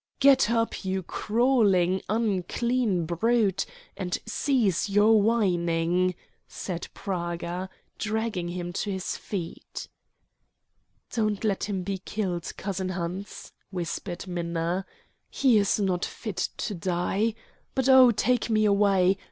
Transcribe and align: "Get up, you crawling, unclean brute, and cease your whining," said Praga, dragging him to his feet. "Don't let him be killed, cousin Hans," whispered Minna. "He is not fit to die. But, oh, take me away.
"Get 0.19 0.49
up, 0.49 0.83
you 0.83 1.03
crawling, 1.03 2.01
unclean 2.09 3.05
brute, 3.05 3.67
and 3.95 4.17
cease 4.25 4.89
your 4.89 5.21
whining," 5.21 6.15
said 6.47 6.87
Praga, 6.95 7.69
dragging 7.99 8.47
him 8.47 8.73
to 8.73 8.89
his 8.89 9.15
feet. 9.15 9.87
"Don't 11.11 11.43
let 11.43 11.65
him 11.65 11.83
be 11.83 11.99
killed, 11.99 12.51
cousin 12.57 12.89
Hans," 12.89 13.53
whispered 13.69 14.25
Minna. 14.25 14.87
"He 15.29 15.59
is 15.59 15.79
not 15.79 16.03
fit 16.03 16.49
to 16.57 16.73
die. 16.73 17.35
But, 17.75 17.87
oh, 17.87 18.09
take 18.09 18.49
me 18.49 18.65
away. 18.65 19.19